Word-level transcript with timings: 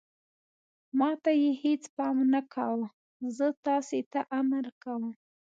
ما 0.97 1.11
ته 1.23 1.31
یې 1.41 1.51
هېڅ 1.63 1.83
پام 1.97 2.17
نه 2.33 2.41
کاوه، 2.53 2.87
زه 3.37 3.47
تاسې 3.65 3.99
ته 4.11 4.19
امر 4.39 4.65
کوم. 4.83 5.03